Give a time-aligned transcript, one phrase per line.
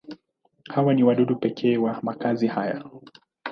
[0.69, 2.83] Hawa ni wadudu pekee wa makazi haya.